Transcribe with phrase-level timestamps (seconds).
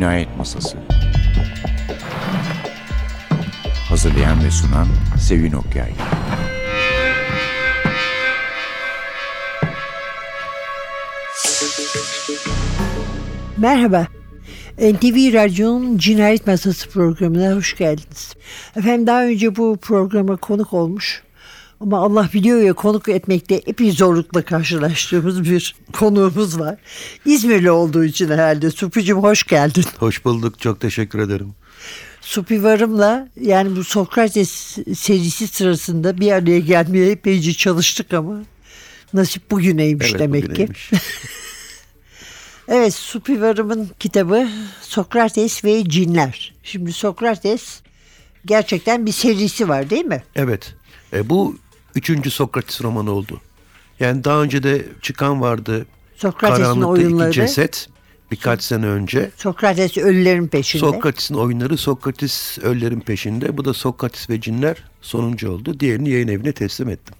[0.00, 0.78] Cinayet Masası
[3.88, 4.86] Hazırlayan ve sunan
[5.18, 5.92] Sevin Okyay
[13.56, 14.06] Merhaba.
[14.78, 18.34] NTV Radyo'nun Cinayet Masası programına hoş geldiniz.
[18.76, 21.22] Efendim daha önce bu programa konuk olmuş
[21.80, 26.78] ama Allah biliyor ya konuk etmekte epey zorlukla karşılaştığımız bir konuğumuz var.
[27.26, 28.70] İzmirli olduğu için herhalde.
[28.70, 29.84] Supi'cim hoş geldin.
[29.98, 30.60] Hoş bulduk.
[30.60, 31.54] Çok teşekkür ederim.
[32.20, 34.50] Supi Varım'la yani bu Sokrates
[34.94, 38.42] serisi sırasında bir araya gelmeye epeyce çalıştık ama
[39.14, 40.50] nasip bugüneymiş Evet, demek ki.
[40.50, 40.90] bugüneymiş.
[42.72, 44.48] Evet, Supi Varım'ın kitabı
[44.82, 46.54] Sokrates ve Cinler.
[46.62, 47.80] Şimdi Sokrates
[48.46, 50.22] gerçekten bir serisi var değil mi?
[50.36, 50.74] evet.
[51.12, 51.56] E, bu
[51.94, 53.40] üçüncü Sokrates romanı oldu.
[54.00, 55.86] Yani daha önce de çıkan vardı.
[56.16, 57.28] Sokrates'in oyunları.
[57.28, 57.88] iki ceset.
[58.30, 59.30] Birkaç sene önce.
[59.36, 60.80] Sokrates ölülerin peşinde.
[60.80, 63.56] Sokrates'in oyunları Sokrates ölülerin peşinde.
[63.56, 65.80] Bu da Sokrates ve cinler sonuncu oldu.
[65.80, 67.14] Diğerini yayın evine teslim ettim.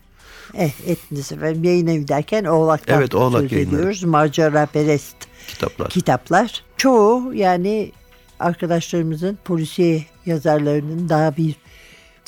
[0.55, 1.65] eh, ettiniz efendim.
[1.65, 3.77] Yayın evi derken Oğlak'tan Evet, Oğlak söz Yayınları.
[3.77, 4.05] ediyoruz.
[4.05, 5.17] Macera perest
[5.49, 5.89] Kitaplar.
[5.91, 6.63] kitaplar.
[6.77, 7.93] Çoğu yani
[8.41, 11.55] arkadaşlarımızın polisiye yazarlarının daha bir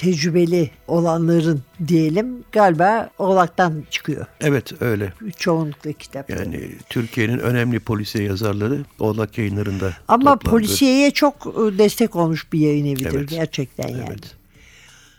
[0.02, 4.26] tecrübeli olanların diyelim galiba Oğlak'tan çıkıyor.
[4.40, 5.12] Evet öyle.
[5.38, 6.30] Çoğunlukla kitap.
[6.30, 10.50] Yani Türkiye'nin önemli polisiye yazarları Oğlak yayınlarında Ama toplandı.
[10.50, 13.28] polisiyeye çok e, destek olmuş bir yayın evidir Evet.
[13.28, 14.04] gerçekten yani.
[14.08, 14.34] Evet.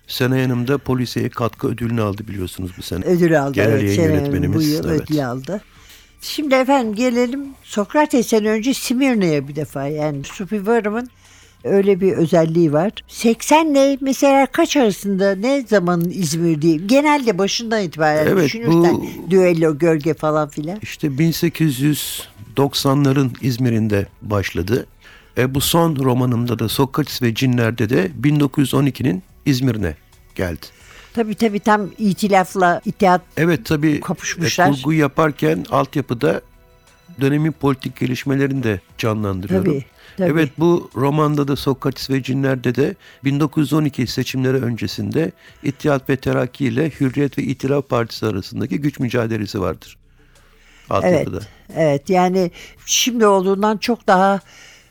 [0.08, 3.06] Sene yanımda polisiye katkı ödülünü aldı biliyorsunuz bu sene.
[3.06, 3.53] Ödül aldı.
[3.53, 4.58] Genel evet, yayın yönetmenimiz.
[4.58, 5.02] Bu yıl evet.
[5.02, 5.62] ödül aldı.
[6.22, 9.88] Şimdi efendim gelelim Sokrates'ten önce Simirne'ye bir defa.
[9.88, 11.09] Yani Supivarım'ın
[11.64, 12.92] öyle bir özelliği var.
[13.08, 16.78] 80 ile mesela kaç arasında ne zamanın İzmir diye.
[16.78, 20.80] Genelde başından itibaren Evet, düşünürsen bu- düello, gölge falan filan.
[20.81, 24.86] İşte 1890'ların İzmir'inde başladı.
[25.38, 29.95] E, bu son romanımda da Sokrates ve Cinler'de de 1912'nin İzmir'ine
[30.35, 30.66] geldi.
[31.13, 34.68] Tabii tabii tam itilafla itihat Evet tabii Kapışmışlar.
[34.68, 36.41] e, kurgu yaparken altyapıda
[37.22, 39.72] dönemin politik gelişmelerini de canlandırıyorum.
[39.72, 39.85] Tabii,
[40.18, 40.31] tabii.
[40.31, 45.31] Evet bu romanda da Sokrates ve Cinler'de de 1912 seçimleri öncesinde
[45.63, 49.97] İttihat ve Terakki ile Hürriyet ve İtilaf Partisi arasındaki güç mücadelesi vardır.
[50.91, 51.40] Evet, Altyapıda.
[51.75, 52.51] evet yani
[52.85, 54.40] şimdi olduğundan çok daha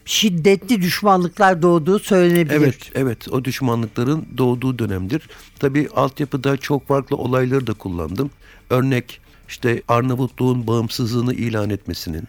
[0.05, 2.57] şiddetli düşmanlıklar doğduğu söylenebilir.
[2.57, 5.29] Evet, evet o düşmanlıkların doğduğu dönemdir.
[5.59, 8.31] Tabii altyapıda çok farklı olayları da kullandım.
[8.71, 9.21] Örnek
[9.53, 12.23] işte Arnavutluğun bağımsızlığını ilan etmesinin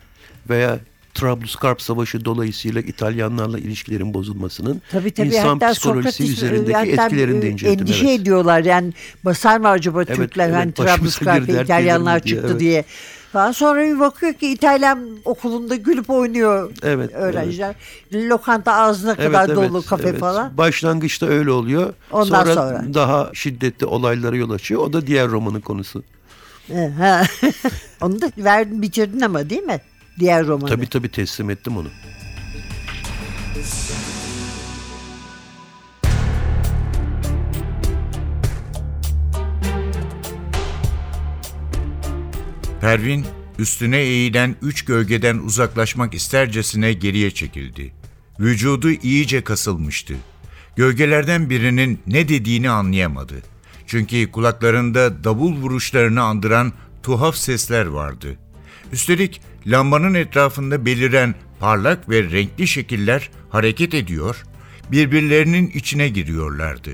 [0.50, 0.80] veya
[1.14, 7.42] Trablusgarp Savaşı dolayısıyla İtalyanlarla ilişkilerin bozulmasının Tabii tabii insan hatta psikolojisi Sokrates üzerindeki hatta etkilerini
[7.42, 7.80] de inceledim.
[7.82, 8.20] endişe evet.
[8.20, 8.94] ediyorlar yani
[9.26, 12.60] basar mı acaba Evet, Türkler evet, hani dert İtalyanlar çıktı evet.
[12.60, 12.86] diye.
[13.34, 13.52] Falan.
[13.52, 17.76] Sonra bir bakıyor ki İtalyan okulunda gülüp oynuyor Evet, öğrenciler.
[18.14, 20.20] Lokanta ağzına Evet, kadar evet, dolu kafe evet.
[20.20, 20.58] falan.
[20.58, 21.94] Başlangıçta öyle oluyor.
[22.12, 22.94] Ondan sonra, sonra.
[22.94, 24.82] daha şiddetli olaylara yol açıyor.
[24.82, 26.04] O da diğer romanın konusu.
[26.98, 27.24] Ha.
[28.02, 29.82] Onu da verdin bitirdin ama değil mi?
[30.20, 30.70] Diğer romanı.
[30.70, 31.88] Tabii tabii teslim ettim onu.
[42.82, 43.26] Pervin
[43.60, 47.94] üstüne eğilen üç gölgeden uzaklaşmak istercesine geriye çekildi.
[48.40, 50.14] Vücudu iyice kasılmıştı.
[50.76, 53.53] Gölgelerden birinin ne dediğini anlayamadı.
[53.88, 56.74] Çünkü kulaklarında davul vuruşlarını andıran
[57.04, 58.38] tuhaf sesler vardı.
[58.92, 64.44] Üstelik lambanın etrafında beliren parlak ve renkli şekiller hareket ediyor,
[64.92, 66.92] birbirlerinin içine giriyorlardı.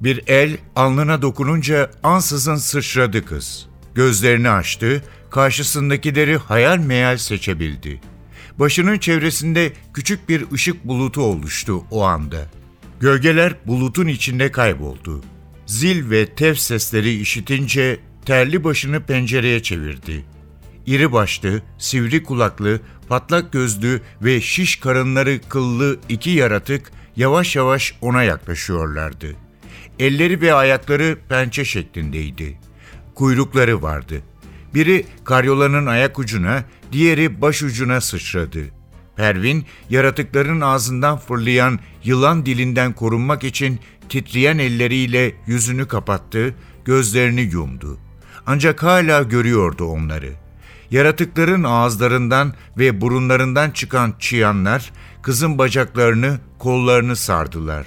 [0.00, 3.66] Bir el alnına dokununca ansızın sıçradı kız.
[3.94, 8.00] Gözlerini açtı, karşısındakileri hayal meyal seçebildi.
[8.58, 12.46] Başının çevresinde küçük bir ışık bulutu oluştu o anda.
[13.00, 15.20] Gölgeler bulutun içinde kayboldu.
[15.72, 20.24] Zil ve tef sesleri işitince terli başını pencereye çevirdi.
[20.86, 28.22] İri başlı, sivri kulaklı, patlak gözlü ve şiş karınları kıllı iki yaratık yavaş yavaş ona
[28.22, 29.26] yaklaşıyorlardı.
[29.98, 32.58] Elleri ve ayakları pençe şeklindeydi.
[33.14, 34.22] Kuyrukları vardı.
[34.74, 38.60] Biri karyolanın ayak ucuna, diğeri baş ucuna sıçradı.
[39.16, 43.80] Pervin, yaratıkların ağzından fırlayan yılan dilinden korunmak için
[44.12, 46.54] titreyen elleriyle yüzünü kapattı,
[46.84, 47.98] gözlerini yumdu.
[48.46, 50.32] Ancak hala görüyordu onları.
[50.90, 54.92] Yaratıkların ağızlarından ve burunlarından çıkan çıyanlar
[55.22, 57.86] kızın bacaklarını, kollarını sardılar.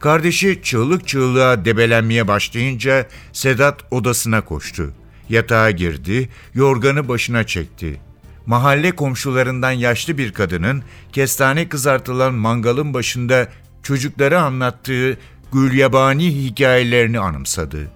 [0.00, 4.92] Kardeşi çığlık çığlığa debelenmeye başlayınca Sedat odasına koştu.
[5.28, 8.00] Yatağa girdi, yorganı başına çekti.
[8.46, 13.48] mahalle komşularından yaşlı bir kadının kestane kızartılan mangalın başında
[13.84, 15.18] çocuklara anlattığı
[15.54, 17.90] gülyabani hikayelerini anımsadı.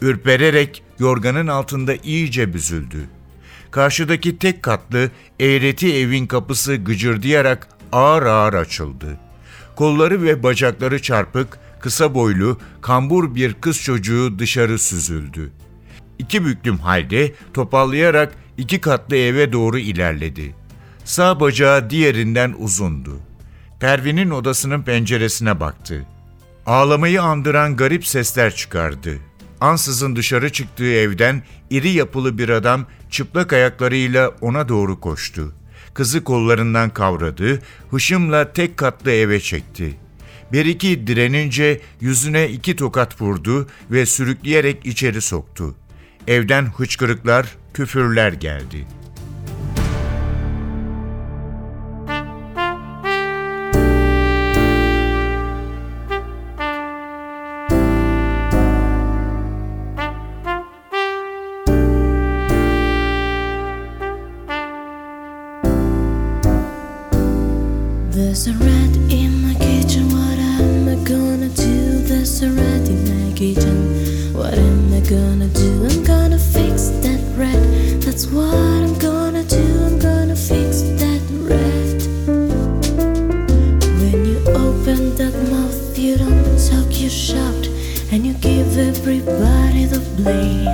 [0.00, 3.08] Ürpererek yorganın altında iyice büzüldü.
[3.70, 5.10] Karşıdaki tek katlı
[5.40, 9.18] eğreti evin kapısı gıcırdayarak ağır ağır açıldı.
[9.76, 15.52] Kolları ve bacakları çarpık, kısa boylu, kambur bir kız çocuğu dışarı süzüldü.
[16.18, 20.54] İki büklüm halde topallayarak iki katlı eve doğru ilerledi.
[21.04, 23.18] Sağ bacağı diğerinden uzundu.
[23.80, 26.06] Pervin'in odasının penceresine baktı.
[26.66, 29.18] Ağlamayı andıran garip sesler çıkardı.
[29.60, 35.52] Ansızın dışarı çıktığı evden iri yapılı bir adam çıplak ayaklarıyla ona doğru koştu.
[35.94, 39.96] Kızı kollarından kavradı, hışımla tek katlı eve çekti.
[40.52, 45.74] Bir iki direnince yüzüne iki tokat vurdu ve sürükleyerek içeri soktu.
[46.26, 48.86] Evden hıçkırıklar, küfürler geldi.
[86.70, 87.66] Talk, you shout,
[88.12, 90.64] and you give everybody the blame.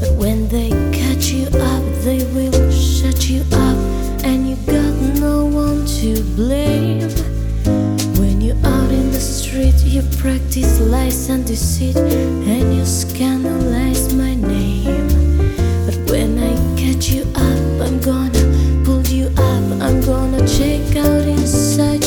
[0.00, 3.78] But when they catch you up, they will shut you up,
[4.24, 7.10] and you got no one to blame.
[8.18, 14.34] When you're out in the street, you practice lies and deceit, and you scandalize my
[14.34, 15.08] name.
[15.86, 18.44] But when I catch you up, I'm gonna
[18.84, 21.99] pull you up, I'm gonna check out inside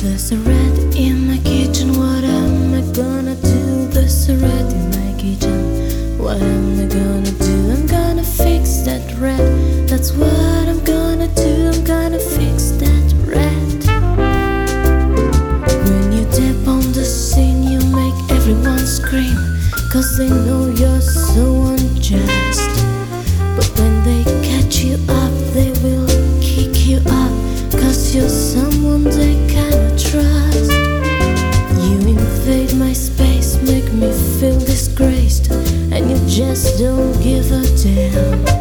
[0.00, 3.88] There's a rat in my kitchen, what am I gonna do?
[3.88, 7.70] There's a rat in my kitchen, what am I gonna do?
[7.72, 9.42] I'm gonna fix that rat,
[9.88, 11.72] that's what I'm gonna do.
[11.74, 13.78] I'm gonna fix that rat.
[15.90, 19.36] When you tap on the scene, you make everyone scream,
[19.92, 20.67] cause they know
[36.76, 38.57] don't give a damn.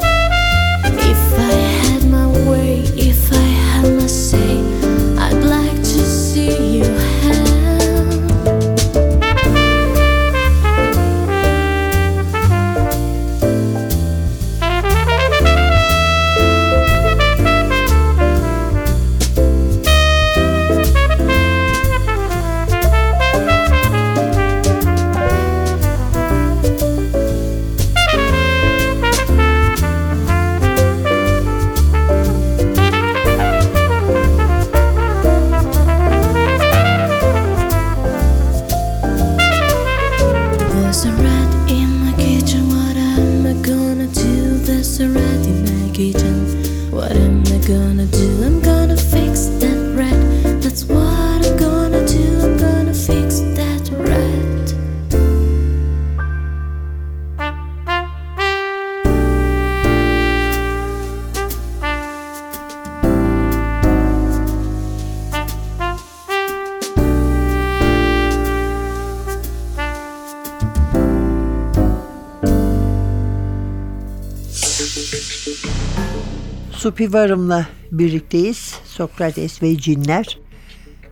[76.87, 78.75] Supi Varım'la birlikteyiz.
[78.85, 80.39] Sokrates ve Cinler.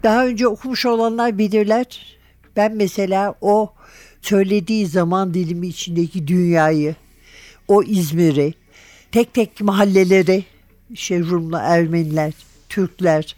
[0.03, 2.17] Daha önce okumuş olanlar bilirler.
[2.55, 3.73] Ben mesela o
[4.21, 6.95] söylediği zaman dilimi içindeki dünyayı,
[7.67, 8.53] o İzmir'i,
[9.11, 10.43] tek tek mahalleleri,
[10.95, 12.33] şey Rumlu, Ermeniler,
[12.69, 13.35] Türkler,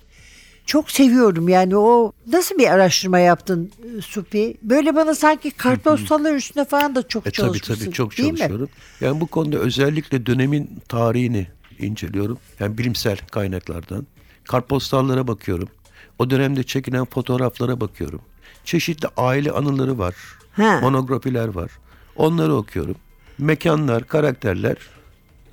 [0.66, 4.58] çok seviyorum yani o nasıl bir araştırma yaptın e, Supi?
[4.64, 7.86] Böyle bana sanki kartpostallar üstüne falan da çok E tabii çalışmışsın.
[7.86, 8.38] tabii çok değil mi?
[8.38, 8.70] çalışıyorum.
[9.02, 11.48] Yani bu konuda özellikle dönemin tarihini
[11.80, 12.38] inceliyorum.
[12.60, 14.08] Yani bilimsel kaynaklardan.
[14.44, 15.70] Kartpostallara bakıyorum.
[16.20, 18.22] O dönemde çekilen fotoğraflara bakıyorum.
[18.66, 20.16] Çeşitli aile anıları var.
[20.52, 20.80] Ha.
[20.82, 21.72] Monografiler var.
[22.16, 22.96] Onları okuyorum.
[23.38, 24.76] Mekanlar, karakterler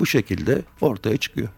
[0.01, 1.49] Bu şekilde ortaya çıkıyor.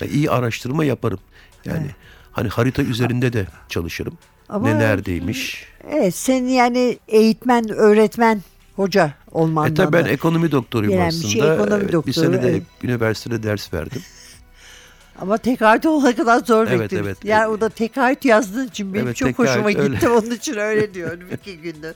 [0.00, 1.18] Yani iyi araştırma yaparım.
[1.64, 1.86] Yani
[2.32, 4.18] hani harita üzerinde de çalışırım.
[4.48, 5.64] Ama- ne neredeymiş?
[5.90, 8.42] Evet sen yani eğitmen, öğretmen,
[8.76, 11.28] hoca olmandan E tabii ben ekonomi doktoruyum gelen bir aslında.
[11.28, 12.62] şey, ekonomi Evet, doktoru, bir sene de evet.
[12.82, 14.02] üniversitede ders verdim.
[15.20, 17.04] Ama tekaüt olana kadar zor Evet, bekledim.
[17.06, 17.18] evet.
[17.24, 19.88] Yani o da tekaüt yazdığın için benim Evet, çok hoşuma öyle.
[19.88, 20.08] gitti.
[20.08, 21.94] Onun için öyle diyorum iki gündür.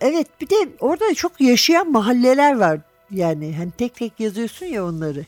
[0.00, 2.78] Evet bir de orada çok yaşayan mahalleler var.
[3.10, 5.24] Yani hani tek tek yazıyorsun ya onları.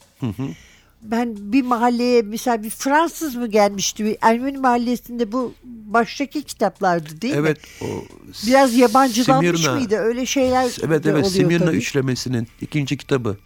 [1.03, 4.19] Ben bir mahalleye mesela bir Fransız mı gelmişti?
[4.21, 7.41] Ermeni mahallesinde bu baştaki kitaplardı değil mi?
[7.41, 7.87] evet o
[8.47, 9.75] Biraz yabancılanmış Simirna.
[9.75, 9.97] mıydı?
[9.97, 11.77] Öyle şeyler Evet evet Simirna tabii.
[11.77, 13.37] üçlemesinin ikinci kitabı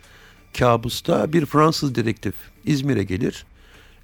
[0.59, 3.47] Kabus'ta bir Fransız dedektif İzmir'e gelir.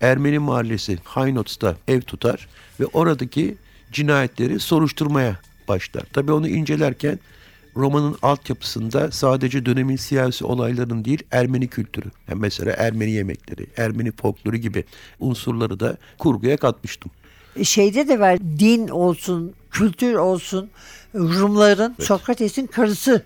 [0.01, 2.49] Ermeni mahallesi Haynots'ta ev tutar
[2.81, 3.57] ve oradaki
[3.93, 6.03] cinayetleri soruşturmaya başlar.
[6.13, 7.19] Tabii onu incelerken
[7.79, 12.11] romanın altyapısında sadece dönemin siyasi olayların değil Ermeni kültürü.
[12.29, 14.85] Yani mesela Ermeni yemekleri, Ermeni folkloru gibi
[15.21, 17.11] unsurları da kurguya katmıştım.
[17.57, 20.71] E, şeyde de var din olsun, kültür olsun
[21.15, 23.25] Rumların Sokrates'in karısı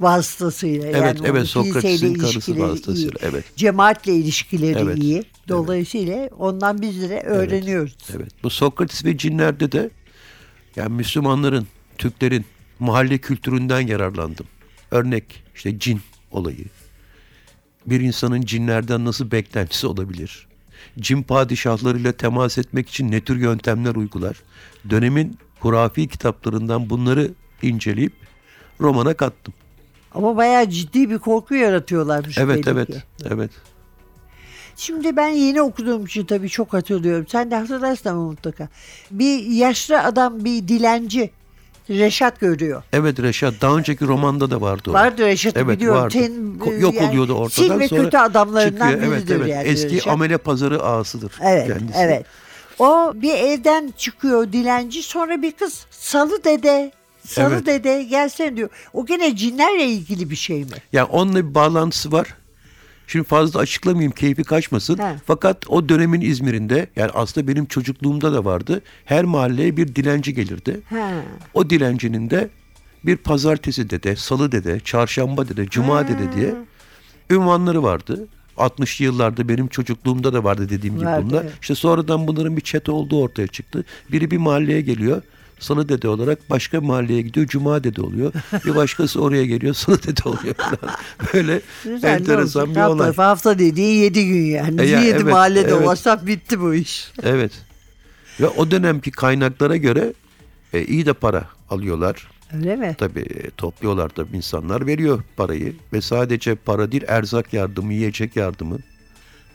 [0.00, 0.86] vasıtasıyla.
[0.86, 3.44] Evet, yani evet, Sokrates'in karısı vasıtasıyla, iyi, evet.
[3.56, 5.24] Cemaatle ilişkileri Evet, iyi.
[5.48, 7.96] Dolayısıyla ondan biz de öğreniyoruz.
[8.16, 8.30] Evet.
[8.42, 9.90] Bu Sokrates ve cinlerde de
[10.76, 11.66] yani Müslümanların,
[11.98, 12.44] Türklerin
[12.82, 14.46] mahalle kültüründen yararlandım.
[14.90, 16.64] Örnek işte cin olayı.
[17.86, 20.46] Bir insanın cinlerden nasıl beklentisi olabilir?
[21.00, 24.42] Cin padişahlarıyla temas etmek için ne tür yöntemler uygular?
[24.90, 27.30] Dönemin hurafi kitaplarından bunları
[27.62, 28.12] inceleyip
[28.80, 29.54] romana kattım.
[30.14, 32.38] Ama bayağı ciddi bir korku yaratıyorlarmış.
[32.38, 33.02] Evet evet ki.
[33.24, 33.50] evet.
[34.76, 37.26] Şimdi ben yeni okuduğum için tabii çok hatırlıyorum.
[37.28, 38.68] Sen de hatırlarsın ama mutlaka.
[39.10, 41.30] Bir yaşlı adam bir dilenci
[41.90, 42.82] Reşat görüyor.
[42.92, 44.92] Evet Reşat daha önceki romanda da vardı o.
[44.92, 46.00] Vardı Reşat'ı Evet biliyorum.
[46.02, 46.12] vardı.
[46.18, 49.12] Ten- Ko- Yok yani oluyordu ortadan sil ve sonra kötü adamlarından çıkıyor.
[49.12, 49.48] evet, evet.
[49.48, 50.12] yani Eski Reşat.
[50.12, 51.98] amele pazarı ağasıdır Evet, kendisi.
[51.98, 52.26] evet.
[52.78, 56.92] O bir evden çıkıyor dilenci sonra bir kız salı dede,
[57.26, 57.66] salı Evet.
[57.66, 58.68] dede gelsene diyor.
[58.92, 60.70] O gene cinlerle ilgili bir şey mi?
[60.92, 62.34] Yani onunla bir bağlantısı var.
[63.12, 64.98] Şimdi fazla açıklamayayım keyfi kaçmasın.
[64.98, 65.16] He.
[65.26, 68.82] Fakat o dönemin İzmir'inde yani aslında benim çocukluğumda da vardı.
[69.04, 70.80] Her mahalleye bir dilenci gelirdi.
[70.90, 71.10] Ha.
[71.54, 72.50] O dilencinin de
[73.04, 76.54] bir pazartesi dede, salı dede, çarşamba dede, cuma dede diye
[77.30, 78.28] ünvanları vardı.
[78.56, 81.46] 60'lı yıllarda benim çocukluğumda da vardı dediğim gibi Vardı, bunlar.
[81.60, 83.84] İşte sonradan bunların bir çete olduğu ortaya çıktı.
[84.12, 85.22] Biri bir mahalleye geliyor.
[85.62, 87.46] Salı dede olarak başka mahalleye gidiyor.
[87.46, 88.32] Cuma dede oluyor.
[88.66, 89.74] Bir başkası oraya geliyor.
[89.74, 90.96] Salı dede oluyor falan.
[91.34, 92.74] Böyle Güzel, enteresan olsun?
[92.74, 93.06] bir olay.
[93.06, 94.82] Hafta, hafta dediğin yedi gün yani.
[94.82, 95.82] E ya, yedi evet, mahallede evet.
[95.82, 97.12] dolaşsak bitti bu iş.
[97.22, 97.52] Evet.
[98.40, 100.12] Ve o dönemki kaynaklara göre
[100.72, 102.28] e, iyi de para alıyorlar.
[102.56, 102.94] Öyle mi?
[102.98, 108.78] Tabii e, topluyorlar tabii insanlar veriyor parayı ve sadece para değil erzak yardımı, yiyecek yardımı.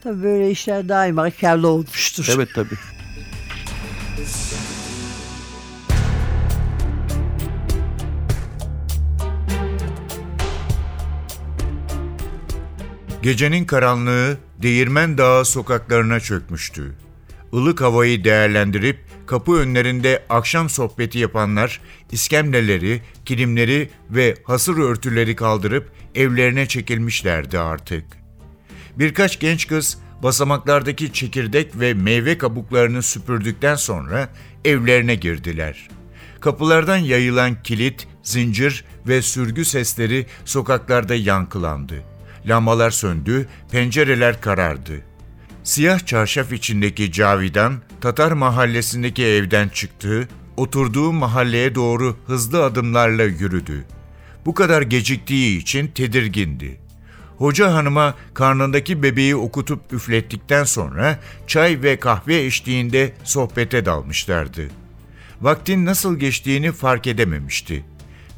[0.02, 2.30] Tabii böyle işler daima karlı olmuştur.
[2.34, 2.74] Evet tabii.
[13.22, 16.94] Gecenin karanlığı Değirmen Dağı sokaklarına çökmüştü.
[17.52, 21.80] Ilık havayı değerlendirip kapı önlerinde akşam sohbeti yapanlar
[22.12, 28.04] iskemleleri, kilimleri ve hasır örtüleri kaldırıp evlerine çekilmişlerdi artık.
[28.96, 34.28] Birkaç genç kız basamaklardaki çekirdek ve meyve kabuklarını süpürdükten sonra
[34.64, 35.88] evlerine girdiler.
[36.40, 42.17] Kapılardan yayılan kilit, zincir ve sürgü sesleri sokaklarda yankılandı.
[42.48, 45.02] Lambalar söndü, pencereler karardı.
[45.62, 53.84] Siyah çarşaf içindeki Cavidan, Tatar mahallesindeki evden çıktı, oturduğu mahalleye doğru hızlı adımlarla yürüdü.
[54.46, 56.80] Bu kadar geciktiği için tedirgindi.
[57.36, 64.68] Hoca hanıma karnındaki bebeği okutup üflettikten sonra çay ve kahve eşliğinde sohbete dalmışlardı.
[65.40, 67.84] Vaktin nasıl geçtiğini fark edememişti.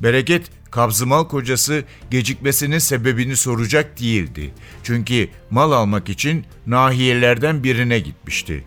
[0.03, 4.55] Bereket, kabzımal kocası gecikmesinin sebebini soracak değildi.
[4.83, 8.65] Çünkü mal almak için nahiyelerden birine gitmişti.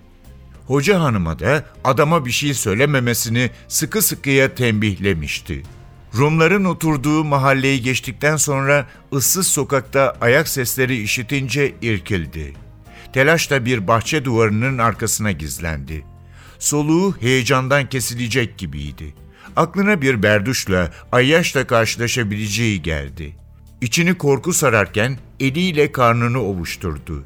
[0.68, 5.64] Hoca hanıma da adama bir şey söylememesini sıkı sıkıya tembihlemişti.
[6.18, 12.54] Rumların oturduğu mahalleyi geçtikten sonra ıssız sokakta ayak sesleri işitince irkildi.
[13.14, 16.06] Telaşla bir bahçe duvarının arkasına gizlendi.
[16.60, 19.23] Soluğu heyecandan kesilecek gibiydi.
[19.56, 23.36] Aklına bir berduşla, ayyaşla karşılaşabileceği geldi.
[23.82, 27.24] İçini korku sararken eliyle karnını ovuşturdu.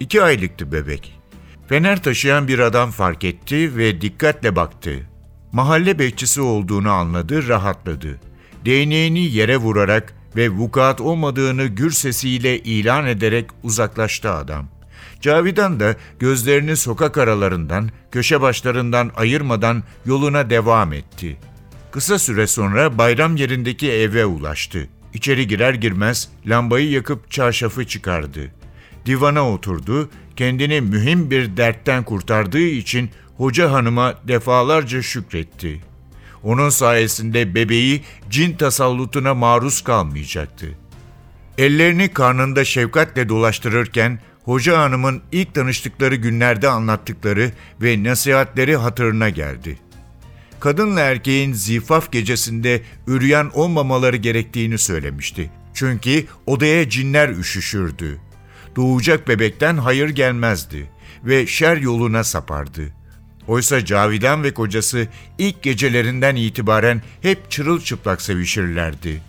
[0.00, 1.20] İki aylıktı bebek.
[1.68, 5.06] Fener taşıyan bir adam fark etti ve dikkatle baktı.
[5.52, 8.20] Mahalle bekçisi olduğunu anladı, rahatladı.
[8.64, 14.68] Değneğini yere vurarak ve vukuat olmadığını gür sesiyle ilan ederek uzaklaştı adam.
[15.20, 21.36] Cavidan da gözlerini sokak aralarından, köşe başlarından ayırmadan yoluna devam etti.
[21.90, 24.88] Kısa süre sonra bayram yerindeki eve ulaştı.
[25.14, 28.52] İçeri girer girmez lambayı yakıp çarşafı çıkardı.
[29.06, 35.80] Divana oturdu, kendini mühim bir dertten kurtardığı için hoca hanıma defalarca şükretti.
[36.42, 40.66] Onun sayesinde bebeği cin tasallutuna maruz kalmayacaktı.
[41.58, 47.52] Ellerini karnında şefkatle dolaştırırken hoca hanımın ilk tanıştıkları günlerde anlattıkları
[47.82, 49.78] ve nasihatleri hatırına geldi.
[50.60, 55.50] Kadınla erkeğin zifaf gecesinde üryan olmamaları gerektiğini söylemişti.
[55.74, 58.18] Çünkü odaya cinler üşüşürdü.
[58.76, 60.90] Doğacak bebekten hayır gelmezdi
[61.24, 62.82] ve şer yoluna sapardı.
[63.48, 69.22] Oysa Cavidan ve kocası ilk gecelerinden itibaren hep çırılçıplak sevişirlerdi.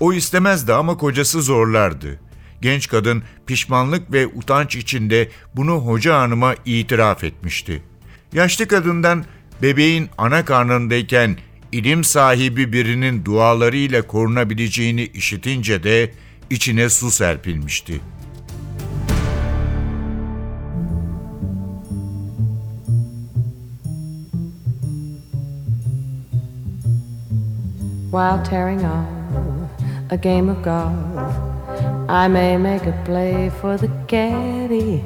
[0.00, 2.20] O istemezdi ama kocası zorlardı.
[2.62, 7.82] Genç kadın pişmanlık ve utanç içinde bunu hoca hanıma itiraf etmişti.
[8.32, 9.24] Yaşlı kadından
[9.62, 11.36] bebeğin ana karnındayken
[11.72, 16.10] ilim sahibi birinin dualarıyla korunabileceğini işitince de
[16.50, 18.00] içine su serpilmişti.
[28.10, 29.18] while tearing off
[30.10, 31.32] a game of golf.
[32.08, 35.04] I may make a play for the caddy,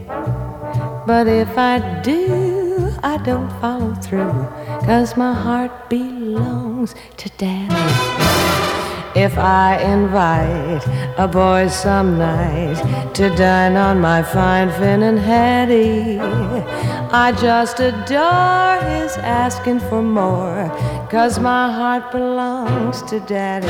[1.04, 2.61] but if I do,
[3.04, 4.46] I don't follow through,
[4.86, 7.74] cause my heart belongs to daddy.
[9.14, 10.86] If I invite
[11.18, 16.20] a boy some night to dine on my fine Finn and Hattie,
[17.10, 20.70] I just adore his asking for more,
[21.10, 23.66] cause my heart belongs to Daddy.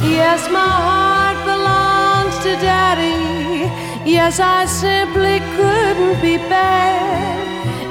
[0.00, 3.68] Yes, my heart belongs to Daddy.
[4.08, 7.47] Yes, I simply couldn't be bad.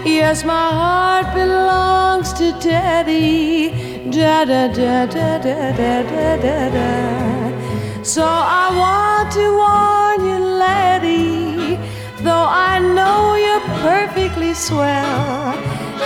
[0.08, 3.70] Yes, my heart belongs to Daddy.
[4.10, 8.04] Da da da da da da da da da.
[8.04, 11.76] So I want to warn you, laddie,
[12.24, 15.54] though I know you're perfectly swell,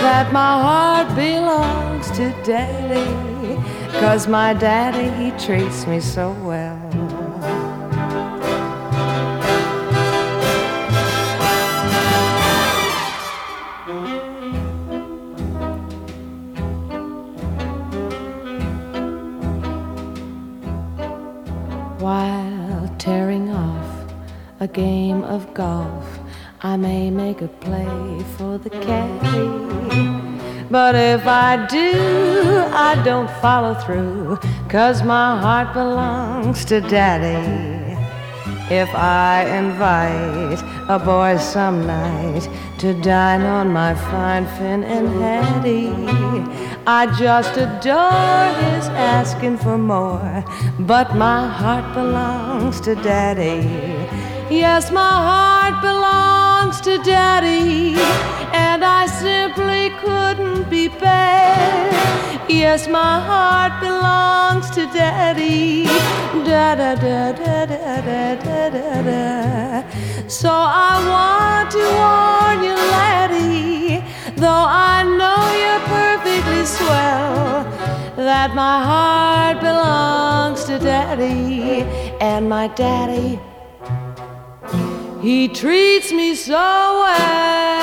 [0.02, 3.06] that my heart belongs to Daddy,
[4.00, 6.81] cause my daddy, he treats me so well.
[24.62, 26.20] A game of golf,
[26.60, 29.48] I may make a play for the caddy.
[30.70, 31.92] But if I do,
[32.88, 37.42] I don't follow through, cause my heart belongs to daddy.
[38.72, 42.48] If I invite a boy some night
[42.78, 45.90] to dine on my fine Finn and Hattie,
[46.86, 50.44] I just adore his asking for more.
[50.78, 53.91] But my heart belongs to Daddy.
[54.52, 57.94] Yes, my heart belongs to Daddy,
[58.52, 62.50] and I simply couldn't be bad.
[62.50, 65.84] Yes, my heart belongs to Daddy.
[66.44, 69.02] Da da da da da da da da.
[69.02, 70.28] da.
[70.28, 74.04] So I want to warn you, laddie,
[74.36, 77.64] though I know you're perfectly swell,
[78.16, 81.86] that my heart belongs to Daddy,
[82.20, 83.40] and my Daddy
[85.22, 87.82] he treats me so well.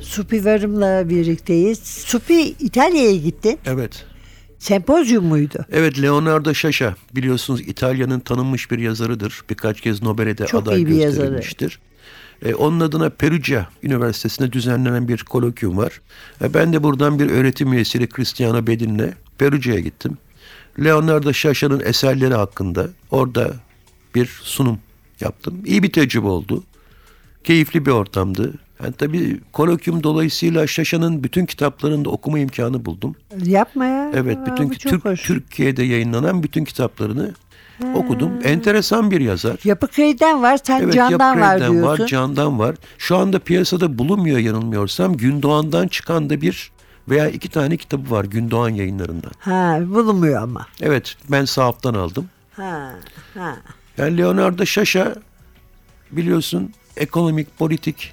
[0.00, 1.78] Supi Varım'la birlikteyiz.
[1.78, 3.56] Supi İtalya'ya gitti.
[3.66, 4.04] Evet.
[4.58, 5.66] Sempozyum muydu?
[5.72, 9.40] Evet Leonardo Sciascia biliyorsunuz İtalya'nın tanınmış bir yazarıdır.
[9.50, 11.40] Birkaç kez Nobel'e de Çok aday iyi bir yazarı.
[12.44, 16.00] E, onun adına Perugia Üniversitesi'nde düzenlenen bir kolokyum var.
[16.42, 20.18] E, ben de buradan bir öğretim üyesiyle Cristiano Bedin'le Perugia'ya gittim.
[20.84, 23.54] Leonardo Sciascia'nın eserleri hakkında orada
[24.14, 24.78] bir sunum
[25.20, 25.62] yaptım.
[25.64, 26.62] İyi bir tecrübe oldu.
[27.44, 28.54] Keyifli bir ortamdı.
[28.82, 33.16] Yani tabii kolokyum dolayısıyla Sciascia'nın bütün kitaplarını da okuma imkanı buldum.
[33.44, 34.12] Yapma ya.
[34.14, 35.22] Evet, Aa, bütün çok Türk, hoş.
[35.22, 37.34] Türkiye'de yayınlanan bütün kitaplarını
[37.94, 38.30] okudum.
[38.44, 39.56] Enteresan bir yazar.
[39.64, 41.82] Yapı Kredi'den var, sen Evet, Can'dan var diyorsun.
[41.82, 42.76] var, Can'dan var.
[42.98, 45.16] Şu anda piyasada bulunmuyor yanılmıyorsam.
[45.16, 46.70] Gündoğan'dan çıkan da bir
[47.08, 49.32] veya iki tane kitabı var Gündoğan yayınlarından.
[49.38, 50.66] Ha, bulunmuyor ama.
[50.80, 52.28] Evet, ben sahaftan aldım.
[52.56, 52.90] Ha,
[53.34, 53.56] ha.
[53.98, 55.14] Yani Leonardo Sciascia
[56.10, 58.12] biliyorsun ekonomik, politik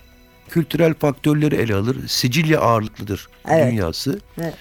[0.49, 1.97] kültürel faktörleri ele alır.
[2.07, 3.71] Sicilya ağırlıklıdır Evet.
[3.71, 4.19] dünyası.
[4.41, 4.53] Evet.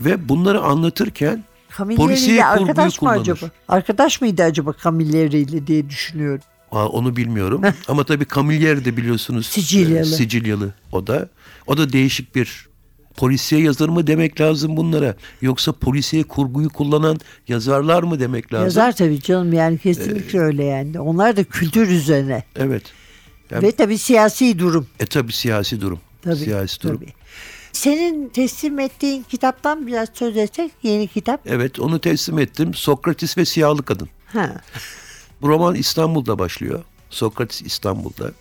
[0.00, 1.44] Ve bunları anlatırken
[1.78, 3.20] Camilleri ile arkadaş mı kullanır.
[3.20, 3.50] acaba?
[3.68, 6.44] Arkadaş mıydı acaba Camilleri ile diye düşünüyorum.
[6.72, 7.62] Aa, onu bilmiyorum.
[7.88, 9.46] Ama tabii Camilleri de biliyorsunuz.
[9.46, 10.00] Sicilyalı.
[10.00, 11.28] e, Sicilyalı o da.
[11.66, 12.66] O da değişik bir
[13.16, 15.14] polisiye yazar mı demek lazım bunlara?
[15.42, 18.64] Yoksa polisiye kurguyu kullanan yazarlar mı demek lazım?
[18.64, 21.00] Yazar tabii canım yani kesinlikle öyle yani.
[21.00, 22.44] Onlar da kültür üzerine.
[22.56, 22.82] Evet.
[23.50, 24.86] Yani- Ve tabii siyasi durum.
[25.00, 26.00] E tabii siyasi durum.
[26.22, 26.96] Tabii, siyasi durum.
[26.96, 27.12] tabii.
[27.74, 31.40] Senin teslim ettiğin kitaptan biraz söz etsek yeni kitap.
[31.46, 32.74] Evet onu teslim ettim.
[32.74, 34.08] Sokrates ve Siyahlı Kadın.
[34.26, 34.60] Ha.
[35.42, 36.82] Bu roman İstanbul'da başlıyor.
[37.10, 38.32] Sokrates İstanbul'da.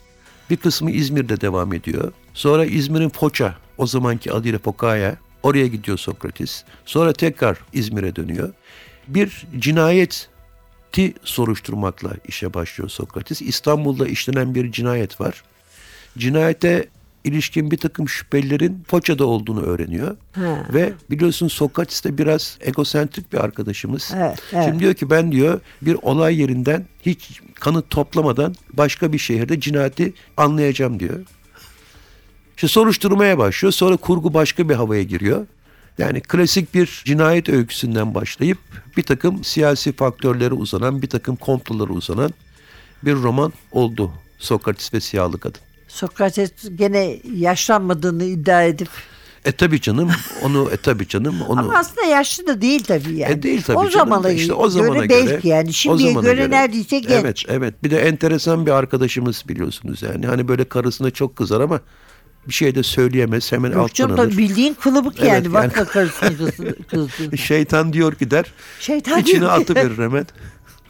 [0.49, 2.11] Bir kısmı İzmir'de devam ediyor.
[2.33, 5.17] Sonra İzmir'in Foça, o zamanki adıyla Fokaya.
[5.43, 6.63] Oraya gidiyor Sokrates.
[6.85, 8.53] Sonra tekrar İzmir'e dönüyor.
[9.07, 13.41] Bir cinayeti soruşturmakla işe başlıyor Sokrates.
[13.41, 15.43] İstanbul'da işlenen bir cinayet var.
[16.17, 16.87] Cinayete
[17.23, 20.17] ilişkin bir takım şüphelilerin Foça'da olduğunu öğreniyor.
[20.31, 20.67] Ha.
[20.73, 24.11] Ve biliyorsun Sokrates de biraz egosentrik bir arkadaşımız.
[24.15, 24.65] Evet, evet.
[24.65, 30.13] Şimdi diyor ki ben diyor bir olay yerinden hiç kanıt toplamadan başka bir şehirde cinayeti
[30.37, 31.19] anlayacağım diyor.
[32.55, 33.71] İşte soruşturmaya başlıyor.
[33.73, 35.47] Sonra kurgu başka bir havaya giriyor.
[35.97, 38.57] Yani klasik bir cinayet öyküsünden başlayıp
[38.97, 42.31] bir takım siyasi faktörlere uzanan, bir takım komplolara uzanan
[43.03, 44.11] bir roman oldu.
[44.39, 45.61] Sokrates ve Siyahlı Kadın.
[45.93, 48.89] Sokrates gene yaşlanmadığını iddia edip
[49.45, 50.11] E tabi canım
[50.43, 53.33] onu e tabi canım onu ama aslında yaşlı da değil tabii yani.
[53.33, 53.91] E değil tabii o canım.
[54.09, 57.11] zamana, İşte o zamana göre, göre, belki yani şimdiye zamana göre, neredeyse genç.
[57.11, 61.79] Evet evet bir de enteresan bir arkadaşımız biliyorsunuz yani hani böyle karısına çok kızar ama
[62.47, 64.37] bir şey de söyleyemez hemen Yok alttan canım alır.
[64.37, 65.53] bildiğin kılıbık Evet, yani.
[65.53, 67.37] Bakma yani- karısına kızdı- kızdığını.
[67.37, 70.27] Şeytan diyor ki der Şeytan içine diyor atıverir hemen.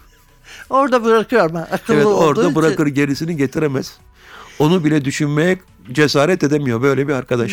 [0.69, 2.55] Orada bırakıyor ama akıllı evet orada için.
[2.55, 3.97] bırakır gerisini getiremez.
[4.63, 5.57] Onu bile düşünmeye
[5.91, 7.51] cesaret edemiyor böyle bir arkadaş.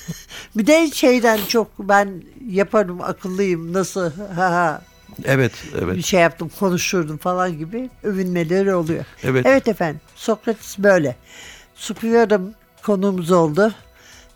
[0.56, 4.82] Bir de şeyden çok ben yaparım akıllıyım nasıl ha ha
[5.24, 9.04] evet evet bir şey yaptım konuşurdum falan gibi övünmeleri oluyor.
[9.22, 9.46] Evet.
[9.46, 11.16] Evet efendim Sokrates böyle.
[11.74, 13.74] Superior'ım konuğumuz oldu.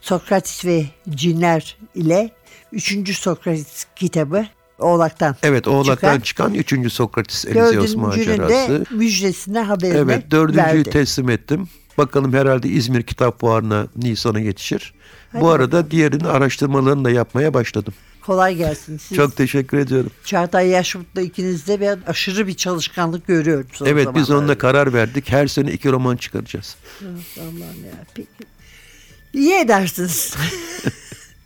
[0.01, 2.31] Sokrates ve cinler ile
[2.73, 3.19] 3.
[3.19, 4.47] Sokrates kitabı
[4.79, 5.37] Oğlak'tan.
[5.43, 6.53] Evet Oğlak'tan çıkan.
[6.53, 6.93] çıkan 3.
[6.93, 8.85] Sokrates Elizeos Dördüncünün de macerası.
[8.91, 10.91] müjdesine haberini Evet dördüncüyü verdi.
[10.91, 11.69] teslim ettim.
[11.99, 14.95] Bakalım herhalde İzmir Kitap Fuarı'na Nisan'a yetişir.
[15.33, 17.95] Hadi Bu arada diğerinin araştırmalarını da yapmaya başladım.
[18.23, 18.97] Kolay gelsin.
[18.99, 20.11] Siz Çok teşekkür ediyorum.
[20.25, 23.67] Çağatay Yaşmut'la ikinizde ben aşırı bir çalışkanlık görüyorum.
[23.73, 25.29] son evet biz onunla karar verdik.
[25.31, 26.77] Her sene iki roman çıkaracağız.
[27.39, 28.05] Allah'ım ya.
[28.15, 28.29] Peki.
[29.33, 30.35] İyi edersiniz.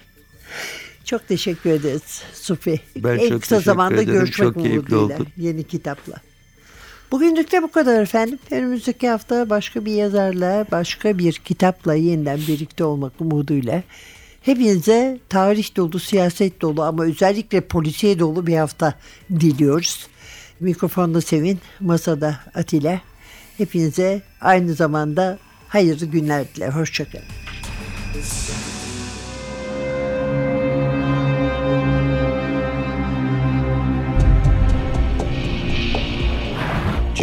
[1.04, 2.80] çok teşekkür ederiz Sufi.
[2.96, 4.12] Ben en çok kısa zamanda ederim.
[4.12, 5.26] görüşmek Çok umuduyla oldu.
[5.36, 6.14] yeni kitapla.
[7.12, 8.38] Bugünlük de bu kadar efendim.
[8.50, 13.82] Önümüzdeki hafta başka bir yazarla, başka bir kitapla yeniden birlikte olmak umuduyla.
[14.42, 18.94] Hepinize tarih dolu, siyaset dolu ama özellikle polisiye dolu bir hafta
[19.30, 20.06] diliyoruz.
[20.60, 23.00] Mikrofonda Sevin, masada Atilla.
[23.58, 25.38] Hepinize aynı zamanda
[25.68, 26.68] hayırlı günler diler.
[26.68, 27.24] Hoşçakalın.